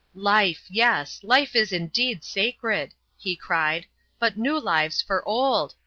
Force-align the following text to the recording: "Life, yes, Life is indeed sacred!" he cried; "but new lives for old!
"Life, 0.15 0.63
yes, 0.67 1.19
Life 1.21 1.55
is 1.55 1.71
indeed 1.71 2.23
sacred!" 2.23 2.95
he 3.19 3.35
cried; 3.35 3.85
"but 4.17 4.35
new 4.35 4.59
lives 4.59 4.99
for 4.99 5.23
old! 5.27 5.75